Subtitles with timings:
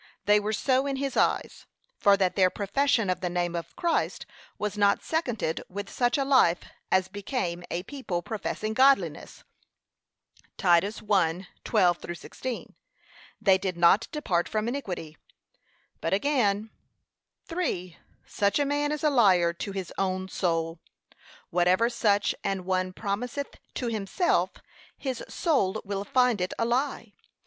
[0.25, 1.67] They were so in his eyes,
[1.99, 4.25] for that their profession of the name of Christ
[4.57, 9.43] was not seconded with such a life as became a people professing godliness.
[10.57, 12.73] (Titus 1:12 16)
[13.39, 15.17] They did not depart from iniquity.
[15.99, 16.71] But again,
[17.45, 17.99] 3.
[18.25, 20.79] Such a man is a liar to his own soul.
[21.51, 24.49] Whatever such an one promiseth to himself,
[24.97, 27.13] his soul will find it a lie.